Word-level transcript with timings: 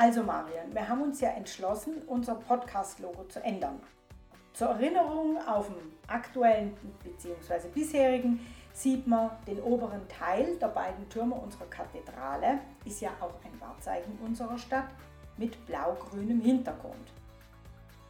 Also 0.00 0.22
Marion, 0.22 0.72
wir 0.72 0.88
haben 0.88 1.02
uns 1.02 1.20
ja 1.20 1.28
entschlossen, 1.28 2.00
unser 2.06 2.36
Podcast-Logo 2.36 3.24
zu 3.24 3.44
ändern. 3.44 3.78
Zur 4.54 4.68
Erinnerung 4.68 5.36
auf 5.46 5.66
dem 5.66 5.92
aktuellen 6.06 6.74
bzw. 7.04 7.68
bisherigen 7.68 8.40
sieht 8.72 9.06
man 9.06 9.30
den 9.46 9.60
oberen 9.60 10.08
Teil 10.08 10.56
der 10.56 10.68
beiden 10.68 11.06
Türme 11.10 11.34
unserer 11.34 11.66
Kathedrale, 11.66 12.60
ist 12.86 13.02
ja 13.02 13.10
auch 13.20 13.34
ein 13.44 13.60
Wahrzeichen 13.60 14.18
unserer 14.24 14.56
Stadt, 14.56 14.88
mit 15.36 15.66
blau-grünem 15.66 16.40
Hintergrund. 16.40 17.12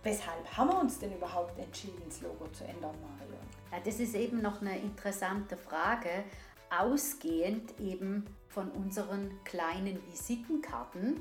Weshalb 0.05 0.57
haben 0.57 0.71
wir 0.71 0.79
uns 0.79 0.97
denn 1.01 1.13
überhaupt 1.13 1.59
entschieden, 1.59 2.03
das 2.07 2.21
Logo 2.21 2.47
zu 2.53 2.63
ändern, 2.63 2.95
Marion? 3.03 3.43
Ja, 3.73 3.79
das 3.85 3.99
ist 3.99 4.15
eben 4.15 4.41
noch 4.41 4.61
eine 4.61 4.79
interessante 4.79 5.57
Frage, 5.57 6.23
ausgehend 6.71 7.81
eben 7.81 8.27
von 8.49 8.71
unseren 8.71 9.33
kleinen 9.43 9.99
Visitenkarten, 10.07 11.21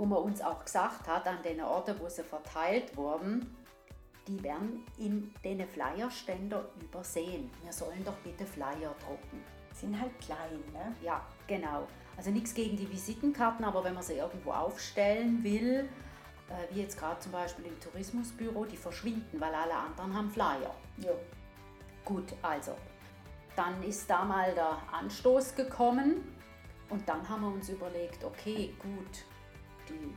wo 0.00 0.06
man 0.06 0.22
uns 0.22 0.40
auch 0.40 0.64
gesagt 0.64 1.06
hat, 1.06 1.26
an 1.26 1.42
den 1.44 1.60
Orten, 1.60 1.94
wo 2.00 2.08
sie 2.08 2.22
verteilt 2.22 2.96
wurden, 2.96 3.54
die 4.26 4.42
werden 4.42 4.86
in 4.96 5.30
den 5.44 5.68
Flyerständer 5.68 6.64
übersehen. 6.80 7.50
Wir 7.62 7.70
sollen 7.70 8.02
doch 8.02 8.16
bitte 8.24 8.46
Flyer 8.46 8.94
drucken. 9.04 9.44
Sind 9.74 10.00
halt 10.00 10.18
klein, 10.18 10.58
ne? 10.72 10.96
Ja, 11.02 11.22
genau. 11.46 11.86
Also 12.16 12.30
nichts 12.30 12.54
gegen 12.54 12.78
die 12.78 12.90
Visitenkarten, 12.90 13.62
aber 13.62 13.84
wenn 13.84 13.92
man 13.92 14.02
sie 14.02 14.14
irgendwo 14.14 14.52
aufstellen 14.52 15.44
will, 15.44 15.86
äh, 16.48 16.74
wie 16.74 16.80
jetzt 16.80 16.98
gerade 16.98 17.20
zum 17.20 17.32
Beispiel 17.32 17.66
im 17.66 17.78
Tourismusbüro, 17.78 18.64
die 18.64 18.78
verschwinden, 18.78 19.38
weil 19.38 19.54
alle 19.54 19.74
anderen 19.74 20.16
haben 20.16 20.30
Flyer. 20.30 20.74
Ja. 20.96 21.12
Gut, 22.06 22.32
also, 22.40 22.74
dann 23.54 23.82
ist 23.82 24.08
da 24.08 24.24
mal 24.24 24.54
der 24.54 24.78
Anstoß 24.92 25.56
gekommen 25.56 26.38
und 26.88 27.06
dann 27.06 27.28
haben 27.28 27.42
wir 27.42 27.48
uns 27.48 27.68
überlegt, 27.68 28.24
okay, 28.24 28.74
gut, 28.78 29.26
die, 29.90 30.16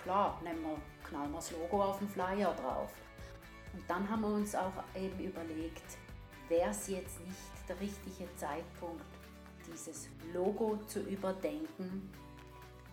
klar, 0.00 0.40
nehmen 0.42 0.62
wir, 0.62 0.76
knallen 1.08 1.30
wir 1.30 1.36
das 1.36 1.52
Logo 1.52 1.82
auf 1.82 1.98
den 1.98 2.08
Flyer 2.08 2.54
drauf. 2.54 2.92
Und 3.72 3.82
dann 3.88 4.08
haben 4.08 4.22
wir 4.22 4.28
uns 4.28 4.54
auch 4.54 4.72
eben 4.94 5.18
überlegt, 5.20 5.98
wäre 6.48 6.70
es 6.70 6.88
jetzt 6.88 7.20
nicht 7.26 7.68
der 7.68 7.78
richtige 7.80 8.34
Zeitpunkt, 8.36 9.04
dieses 9.70 10.08
Logo 10.32 10.78
zu 10.86 11.00
überdenken, 11.00 12.10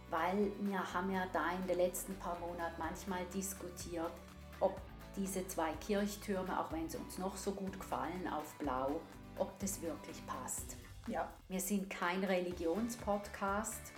weil 0.09 0.51
wir 0.59 0.93
haben 0.93 1.11
ja 1.11 1.25
da 1.31 1.51
in 1.51 1.65
den 1.67 1.77
letzten 1.77 2.15
paar 2.15 2.37
Monaten 2.39 2.75
manchmal 2.77 3.25
diskutiert, 3.33 4.11
ob 4.59 4.79
diese 5.15 5.47
zwei 5.47 5.71
Kirchtürme, 5.73 6.59
auch 6.59 6.71
wenn 6.71 6.89
sie 6.89 6.97
uns 6.97 7.17
noch 7.17 7.35
so 7.37 7.51
gut 7.51 7.79
gefallen 7.79 8.27
auf 8.27 8.53
Blau, 8.55 8.99
ob 9.37 9.57
das 9.59 9.81
wirklich 9.81 10.25
passt. 10.25 10.75
Ja. 11.07 11.31
Wir 11.47 11.59
sind 11.59 11.89
kein 11.89 12.23
Religionspodcast. 12.23 13.93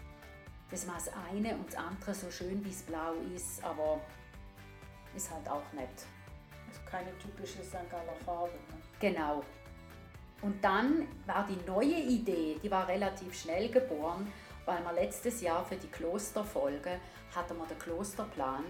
Das 0.69 0.87
war 0.87 0.95
das 0.95 1.09
eine 1.31 1.55
und 1.55 1.67
das 1.67 1.75
andere 1.75 2.13
so 2.13 2.29
schön 2.29 2.63
wie 2.63 2.69
es 2.69 2.81
blau 2.81 3.13
ist, 3.33 3.63
aber 3.63 4.01
ist 5.15 5.31
halt 5.31 5.47
auch 5.49 5.63
nett 5.73 6.05
ist 6.71 6.85
keine 6.85 7.17
typische 7.17 7.63
St. 7.63 7.89
Galler 7.89 8.15
Farbe. 8.25 8.51
Ne? 8.51 8.81
Genau. 8.99 9.43
Und 10.41 10.63
dann 10.63 11.07
war 11.25 11.47
die 11.47 11.57
neue 11.65 11.99
Idee, 11.99 12.59
die 12.61 12.69
war 12.69 12.87
relativ 12.87 13.39
schnell 13.39 13.69
geboren, 13.69 14.31
weil 14.65 14.83
wir 14.83 14.93
letztes 14.93 15.41
Jahr 15.41 15.65
für 15.65 15.75
die 15.75 15.87
Klosterfolge 15.87 16.99
hatten 17.35 17.57
wir 17.57 17.65
den 17.65 17.79
Klosterplan 17.79 18.63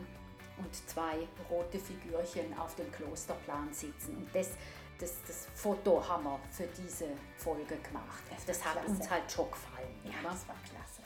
und 0.58 0.76
zwei 0.90 1.28
rote 1.50 1.78
Figürchen 1.78 2.58
auf 2.58 2.76
dem 2.76 2.90
Klosterplan 2.92 3.74
sitzen. 3.74 4.16
Und 4.16 4.34
das, 4.34 4.52
das, 5.00 5.16
das 5.28 5.48
Foto 5.56 6.08
haben 6.08 6.24
wir 6.24 6.40
für 6.52 6.68
diese 6.68 7.08
Folge 7.36 7.76
gemacht. 7.78 8.24
Das, 8.30 8.46
das 8.46 8.66
hat 8.66 8.74
klasse. 8.74 8.90
uns 8.90 9.10
halt 9.10 9.32
schon 9.32 9.52
gefallen. 9.52 10.00
Ja, 10.06 10.12
oder? 10.22 10.30
das 10.32 10.48
war 10.48 10.56
klasse. 10.64 11.02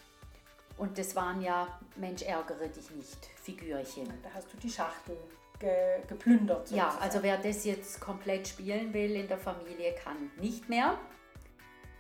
Und 0.78 0.98
das 0.98 1.16
waren 1.16 1.42
ja, 1.42 1.80
Mensch, 1.96 2.24
ärgere 2.24 2.68
dich 2.68 2.90
nicht, 2.92 3.26
Figürchen. 3.44 4.08
Da 4.24 4.30
hast 4.34 4.52
du 4.52 4.58
die 4.58 4.70
Schachtel 4.70 5.18
ge, 5.60 6.02
geplündert. 6.08 6.68
Sozusagen. 6.68 6.96
Ja, 6.96 6.98
also 7.00 7.22
wer 7.24 7.38
das 7.38 7.66
jetzt 7.66 8.00
komplett 8.02 8.48
spielen 8.48 8.94
will 8.94 9.12
in 9.12 9.28
der 9.28 9.38
Familie, 9.38 9.94
kann 10.04 10.32
nicht 10.38 10.68
mehr, 10.70 10.98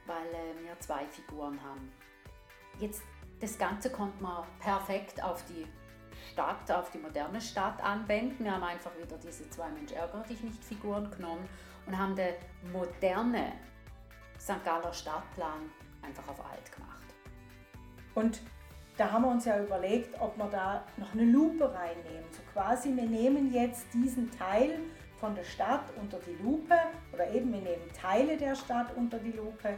weil 0.05 0.27
äh, 0.27 0.65
wir 0.65 0.79
zwei 0.79 1.05
Figuren 1.05 1.61
haben. 1.63 1.91
Jetzt 2.79 3.03
das 3.39 3.57
Ganze 3.57 3.91
konnte 3.91 4.21
man 4.21 4.45
perfekt 4.59 5.21
auf 5.23 5.43
die 5.45 5.67
Stadt, 6.31 6.71
auf 6.71 6.91
die 6.91 6.99
moderne 6.99 7.41
Stadt 7.41 7.83
anwenden. 7.83 8.43
Wir 8.43 8.53
haben 8.53 8.63
einfach 8.63 8.91
wieder 8.97 9.17
diese 9.17 9.49
zwei 9.49 9.69
Mensch 9.69 9.91
ärger 9.91 10.23
dich 10.29 10.41
nicht 10.41 10.63
Figuren 10.63 11.09
genommen 11.11 11.47
und 11.87 11.97
haben 11.97 12.15
den 12.15 12.35
moderne 12.71 13.53
St. 14.39 14.63
Galler 14.63 14.93
Stadtplan 14.93 15.71
einfach 16.01 16.27
auf 16.27 16.39
alt 16.45 16.71
gemacht. 16.71 17.03
Und 18.13 18.41
da 19.01 19.11
haben 19.11 19.23
wir 19.23 19.31
uns 19.31 19.45
ja 19.45 19.59
überlegt, 19.59 20.13
ob 20.21 20.37
wir 20.37 20.45
da 20.45 20.83
noch 20.97 21.11
eine 21.13 21.23
Lupe 21.23 21.63
reinnehmen. 21.73 22.23
So 22.29 22.43
quasi, 22.53 22.95
wir 22.95 23.07
nehmen 23.07 23.51
jetzt 23.51 23.91
diesen 23.91 24.29
Teil 24.29 24.77
von 25.19 25.33
der 25.33 25.43
Stadt 25.43 25.85
unter 25.99 26.19
die 26.19 26.35
Lupe 26.43 26.75
oder 27.11 27.27
eben 27.31 27.51
wir 27.51 27.61
nehmen 27.61 27.91
Teile 27.99 28.37
der 28.37 28.53
Stadt 28.53 28.95
unter 28.95 29.17
die 29.17 29.31
Lupe. 29.31 29.73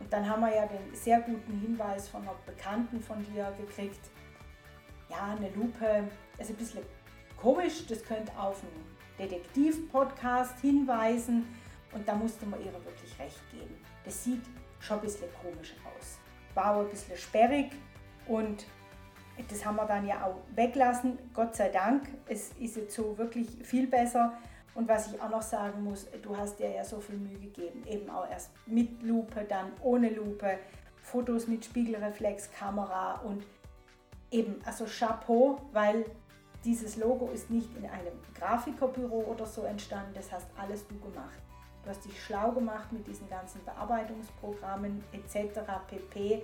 Und 0.00 0.12
dann 0.12 0.28
haben 0.28 0.40
wir 0.40 0.52
ja 0.52 0.66
den 0.66 0.92
sehr 0.92 1.20
guten 1.20 1.60
Hinweis 1.60 2.08
von 2.08 2.22
einer 2.22 2.34
Bekannten 2.44 3.00
von 3.00 3.24
dir 3.26 3.52
gekriegt. 3.56 4.10
Ja, 5.08 5.36
eine 5.38 5.50
Lupe 5.50 6.08
ist 6.38 6.50
ein 6.50 6.56
bisschen 6.56 6.82
komisch, 7.40 7.86
das 7.86 8.02
könnte 8.04 8.32
auf 8.36 8.60
einen 8.60 8.96
Detektiv-Podcast 9.20 10.58
hinweisen. 10.58 11.46
Und 11.92 12.08
da 12.08 12.16
musste 12.16 12.44
man 12.46 12.58
ihr 12.58 12.72
wirklich 12.72 13.16
recht 13.20 13.40
geben. 13.52 13.76
Das 14.04 14.24
sieht 14.24 14.42
schon 14.80 14.98
ein 14.98 15.02
bisschen 15.02 15.28
komisch 15.40 15.74
aus. 15.96 16.18
War 16.54 16.74
auch 16.74 16.80
ein 16.80 16.90
bisschen 16.90 17.16
sperrig, 17.16 17.70
und 18.26 18.66
das 19.48 19.64
haben 19.64 19.76
wir 19.76 19.86
dann 19.86 20.06
ja 20.06 20.24
auch 20.24 20.36
weglassen. 20.54 21.18
Gott 21.32 21.56
sei 21.56 21.68
Dank. 21.68 22.08
Es 22.28 22.52
ist 22.60 22.76
jetzt 22.76 22.94
so 22.94 23.18
wirklich 23.18 23.48
viel 23.62 23.86
besser. 23.86 24.34
Und 24.74 24.88
was 24.88 25.12
ich 25.12 25.20
auch 25.20 25.30
noch 25.30 25.42
sagen 25.42 25.84
muss, 25.84 26.06
du 26.22 26.36
hast 26.36 26.58
dir 26.58 26.70
ja 26.70 26.84
so 26.84 27.00
viel 27.00 27.16
Mühe 27.16 27.38
gegeben. 27.38 27.82
Eben 27.86 28.10
auch 28.10 28.28
erst 28.28 28.50
mit 28.66 29.02
Lupe, 29.02 29.44
dann 29.44 29.72
ohne 29.82 30.10
Lupe, 30.10 30.58
Fotos 31.02 31.46
mit 31.46 31.64
Spiegelreflexkamera 31.64 33.20
und 33.20 33.44
eben, 34.30 34.60
also 34.64 34.86
Chapeau, 34.86 35.60
weil 35.72 36.04
dieses 36.64 36.96
Logo 36.96 37.30
ist 37.30 37.50
nicht 37.50 37.68
in 37.76 37.84
einem 37.84 38.14
Grafikerbüro 38.34 39.26
oder 39.30 39.46
so 39.46 39.62
entstanden, 39.62 40.12
das 40.14 40.32
hast 40.32 40.46
alles 40.56 40.86
du 40.88 40.98
gemacht. 40.98 41.38
Du 41.82 41.90
hast 41.90 42.04
dich 42.04 42.20
schlau 42.24 42.50
gemacht 42.52 42.90
mit 42.90 43.06
diesen 43.06 43.28
ganzen 43.28 43.62
Bearbeitungsprogrammen 43.64 45.04
etc. 45.12 45.60
pp. 45.86 46.42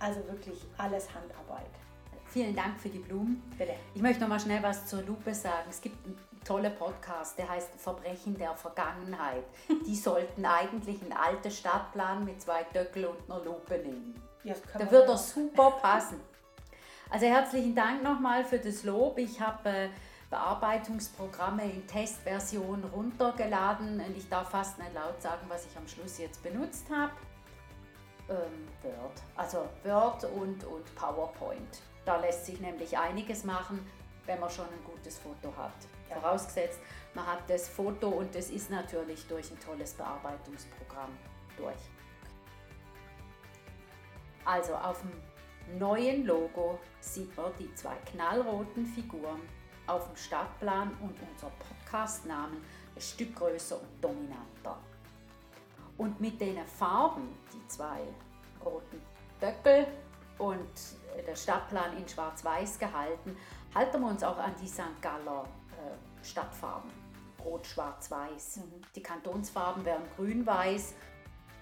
Also 0.00 0.24
wirklich 0.26 0.64
alles 0.76 1.08
Handarbeit. 1.12 1.70
Vielen 2.26 2.54
Dank 2.54 2.78
für 2.78 2.88
die 2.88 2.98
Blumen. 2.98 3.42
Bitte. 3.56 3.74
Ich 3.94 4.02
möchte 4.02 4.20
noch 4.20 4.28
mal 4.28 4.38
schnell 4.38 4.62
was 4.62 4.86
zur 4.86 5.02
Lupe 5.02 5.34
sagen. 5.34 5.66
Es 5.70 5.80
gibt 5.80 6.04
einen 6.04 6.18
tollen 6.44 6.74
Podcast, 6.76 7.38
der 7.38 7.48
heißt 7.48 7.70
Verbrechen 7.78 8.36
der 8.36 8.54
Vergangenheit. 8.54 9.44
Die 9.86 9.96
sollten 9.96 10.44
eigentlich 10.44 11.02
einen 11.02 11.12
alten 11.12 11.50
Stadtplan 11.50 12.24
mit 12.24 12.40
zwei 12.40 12.64
Döckel 12.74 13.06
und 13.06 13.30
einer 13.30 13.44
Lupe 13.44 13.78
nehmen. 13.78 14.14
Ja, 14.44 14.54
da 14.78 14.90
wird 14.90 15.08
er 15.08 15.16
super 15.16 15.72
passen. 15.72 16.20
Also 17.10 17.26
herzlichen 17.26 17.74
Dank 17.74 18.02
nochmal 18.02 18.44
für 18.44 18.58
das 18.58 18.84
Lob. 18.84 19.18
Ich 19.18 19.40
habe 19.40 19.68
äh, 19.68 19.88
Bearbeitungsprogramme 20.30 21.64
in 21.64 21.86
Testversion 21.86 22.84
runtergeladen 22.84 24.00
und 24.00 24.16
ich 24.16 24.28
darf 24.28 24.50
fast 24.50 24.78
nicht 24.78 24.94
laut 24.94 25.20
sagen, 25.22 25.46
was 25.48 25.64
ich 25.64 25.76
am 25.76 25.88
Schluss 25.88 26.18
jetzt 26.18 26.42
benutzt 26.42 26.86
habe 26.90 27.12
ähm, 28.28 28.68
Word. 28.82 29.22
Also 29.36 29.68
Word 29.84 30.24
und, 30.24 30.64
und 30.64 30.94
PowerPoint. 30.94 31.82
Da 32.04 32.16
lässt 32.16 32.46
sich 32.46 32.60
nämlich 32.60 32.96
einiges 32.96 33.44
machen, 33.44 33.84
wenn 34.26 34.40
man 34.40 34.50
schon 34.50 34.66
ein 34.66 34.84
gutes 34.84 35.18
Foto 35.18 35.54
hat. 35.56 35.72
Ja. 36.08 36.16
Vorausgesetzt, 36.20 36.78
man 37.14 37.26
hat 37.26 37.48
das 37.48 37.68
Foto 37.68 38.08
und 38.08 38.34
das 38.34 38.50
ist 38.50 38.70
natürlich 38.70 39.26
durch 39.26 39.50
ein 39.50 39.60
tolles 39.60 39.94
Bearbeitungsprogramm 39.94 41.10
durch. 41.56 41.76
Also 44.44 44.74
auf 44.74 45.02
dem 45.02 45.78
neuen 45.78 46.24
Logo 46.24 46.78
sieht 47.00 47.36
man 47.36 47.52
die 47.58 47.74
zwei 47.74 47.94
knallroten 48.10 48.86
Figuren 48.86 49.40
auf 49.86 50.06
dem 50.06 50.16
Stadtplan 50.16 50.96
und 51.00 51.16
unser 51.30 51.50
Podcastnamen 51.58 52.62
ein 52.94 53.00
Stück 53.00 53.36
größer 53.36 53.80
und 53.80 54.04
dominanter. 54.04 54.78
Und 55.98 56.20
mit 56.20 56.40
den 56.40 56.64
Farben, 56.66 57.36
die 57.52 57.66
zwei 57.68 58.00
roten 58.64 59.02
Böckel 59.40 59.86
und 60.38 60.70
der 61.26 61.34
Stadtplan 61.34 61.96
in 61.96 62.08
schwarz-weiß 62.08 62.78
gehalten, 62.78 63.36
halten 63.74 64.00
wir 64.00 64.08
uns 64.08 64.22
auch 64.22 64.38
an 64.38 64.54
die 64.62 64.68
St. 64.68 65.02
Galler 65.02 65.44
äh, 65.72 66.24
Stadtfarben. 66.24 66.90
Rot, 67.44 67.66
schwarz, 67.66 68.10
weiß. 68.10 68.58
Mhm. 68.58 68.82
Die 68.94 69.02
Kantonsfarben 69.02 69.84
wären 69.84 70.02
grün, 70.16 70.46
weiß, 70.46 70.94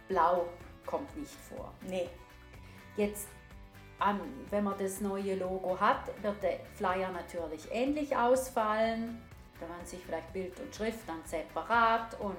blau 0.08 0.46
kommt 0.84 1.16
nicht 1.16 1.34
vor. 1.34 1.72
Nee. 1.88 2.08
Jetzt, 2.96 3.28
an, 3.98 4.20
wenn 4.50 4.64
man 4.64 4.78
das 4.78 5.00
neue 5.00 5.34
Logo 5.36 5.78
hat, 5.78 6.10
wird 6.22 6.42
der 6.42 6.60
Flyer 6.74 7.10
natürlich 7.10 7.68
ähnlich 7.70 8.16
ausfallen. 8.16 9.22
Da 9.60 9.68
werden 9.68 9.86
sich 9.86 10.00
vielleicht 10.04 10.32
Bild 10.32 10.58
und 10.60 10.74
Schrift 10.74 11.08
dann 11.08 11.22
separat 11.24 12.18
und 12.20 12.36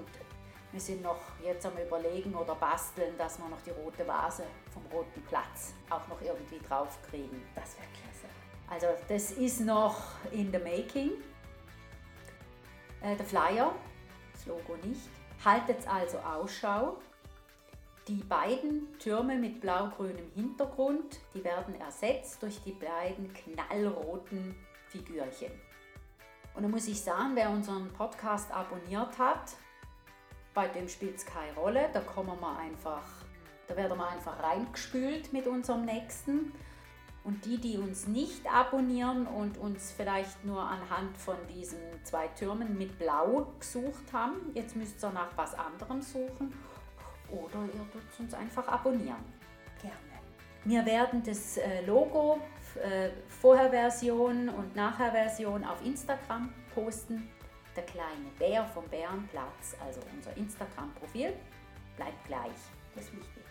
wir 0.72 0.82
sind 0.82 1.02
noch 1.02 1.20
jetzt 1.44 1.66
am 1.66 1.78
Überlegen 1.78 2.36
oder 2.36 2.56
basteln, 2.56 3.18
dass 3.18 3.40
wir 3.40 3.48
noch 3.48 3.62
die 3.62 3.72
rote 3.72 4.08
Vase 4.08 4.44
vom 4.74 4.86
Roten 4.92 5.22
Platz 5.24 5.74
auch 5.90 6.08
noch 6.08 6.22
irgendwie 6.22 6.60
draufkriegen. 6.60 7.42
Das 7.56 7.78
wäre 7.78 7.88
klasse. 7.88 8.28
Also 8.70 8.88
das 9.08 9.32
ist 9.32 9.62
noch 9.62 9.96
in 10.32 10.52
the 10.52 10.60
making. 10.60 11.12
Äh, 13.02 13.16
der 13.16 13.26
Flyer, 13.26 13.74
das 14.34 14.46
Logo 14.46 14.76
nicht. 14.84 15.10
Haltet 15.44 15.88
also 15.88 16.18
Ausschau. 16.20 16.98
Die 18.08 18.24
beiden 18.24 18.98
Türme 19.00 19.36
mit 19.36 19.60
blau-grünem 19.60 20.32
Hintergrund, 20.34 21.20
die 21.34 21.44
werden 21.44 21.80
ersetzt 21.80 22.42
durch 22.42 22.62
die 22.64 22.72
beiden 22.72 23.34
knallroten 23.34 24.56
Figürchen. 24.88 25.52
Und 26.56 26.64
da 26.64 26.70
muss 26.70 26.88
ich 26.88 27.02
sagen, 27.02 27.32
wer 27.36 27.50
unseren 27.50 27.92
Podcast 27.94 28.50
abonniert 28.52 29.18
hat, 29.20 29.52
bei 30.58 30.68
dem 30.68 30.90
spielt 30.90 31.18
es 31.18 31.24
keine 31.24 31.54
Rolle. 31.54 31.88
Da 31.94 32.00
kommen 32.00 32.36
wir 32.42 32.58
einfach, 32.58 33.04
da 33.68 33.78
werden 33.78 33.96
wir 33.96 34.08
einfach 34.08 34.42
reingespült 34.42 35.32
mit 35.32 35.46
unserem 35.46 35.86
nächsten. 35.86 36.52
Und 37.24 37.46
die, 37.46 37.60
die 37.60 37.78
uns 37.78 38.08
nicht 38.08 38.52
abonnieren 38.52 39.28
und 39.28 39.60
uns 39.60 39.94
vielleicht 39.96 40.44
nur 40.44 40.64
anhand 40.64 41.16
von 41.16 41.36
diesen 41.54 41.78
zwei 42.04 42.28
Türmen 42.30 42.76
mit 42.76 42.98
Blau 42.98 43.54
gesucht 43.60 44.12
haben, 44.12 44.52
jetzt 44.56 44.76
müsst 44.76 45.04
ihr 45.04 45.12
nach 45.12 45.30
was 45.36 45.54
anderem 45.54 46.02
suchen 46.02 46.52
oder 47.30 47.66
ihr 47.66 47.92
tut 47.92 48.20
uns 48.20 48.34
einfach 48.34 48.68
abonnieren. 48.68 49.24
Gerne. 49.80 49.96
Wir 50.64 50.84
werden 50.88 51.22
das 51.22 51.58
äh, 51.58 51.86
Logo, 51.86 52.40
äh, 52.82 53.10
Vorherversion 53.28 54.50
und 54.50 54.76
Nachherversion 54.76 55.64
auf 55.66 55.86
Instagram 55.86 56.52
posten. 56.74 57.30
Der 57.78 57.86
kleine 57.86 58.30
Bär 58.40 58.66
vom 58.66 58.86
Bärenplatz, 58.90 59.76
also 59.86 60.02
unser 60.16 60.36
Instagram-Profil, 60.36 61.32
bleibt 61.96 62.26
gleich. 62.26 62.58
Das 62.96 63.04
ist 63.04 63.16
wichtig. 63.16 63.44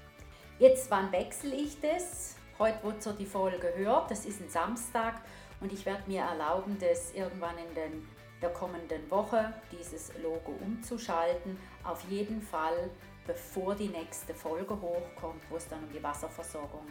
Jetzt, 0.59 0.91
wann 0.91 1.13
wechsle 1.13 1.55
ich 1.55 1.81
das? 1.81 2.35
Heute 2.59 2.83
wird 2.83 3.01
so 3.05 3.13
die 3.13 3.25
Folge 3.25 3.59
gehört, 3.59 4.11
das 4.11 4.27
ist 4.27 4.41
ein 4.41 4.49
Samstag 4.49 5.23
und 5.61 5.73
ich 5.73 5.87
werde 5.87 6.03
mir 6.11 6.23
erlauben, 6.23 6.77
das 6.81 7.15
irgendwann 7.15 7.57
in 7.57 7.75
den, 7.77 8.09
der 8.43 8.51
kommenden 8.51 9.09
Woche, 9.13 9.55
dieses 9.71 10.11
Logo 10.21 10.55
umzuschalten. 10.61 11.57
Auf 11.85 12.03
jeden 12.11 12.43
Fall, 12.43 12.91
bevor 13.29 13.77
die 13.77 13.89
nächste 13.89 14.35
Folge 14.35 14.75
hochkommt, 14.75 15.43
wo 15.51 15.57
es 15.57 15.69
dann 15.69 15.85
um 15.85 15.93
die 15.93 16.03
Wasserversorgung 16.03 16.87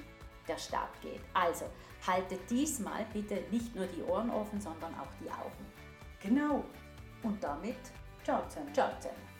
der 0.48 0.58
Stadt 0.58 1.02
geht. 1.02 1.22
Also 1.34 1.66
haltet 2.08 2.50
diesmal 2.50 3.06
bitte 3.12 3.44
nicht 3.52 3.76
nur 3.76 3.88
die 3.88 4.04
Ohren 4.04 4.30
offen, 4.30 4.62
sondern 4.62 4.94
auch 4.94 5.12
die 5.22 5.30
Augen. 5.30 5.66
Genau. 6.22 6.64
Und 7.26 7.44
damit, 7.44 7.76
Ciao 8.24 8.48
zusammen. 8.48 8.72
ciao 8.72 8.90
zusammen. 9.00 9.35